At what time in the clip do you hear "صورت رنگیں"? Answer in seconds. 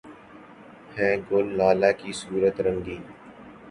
2.21-3.01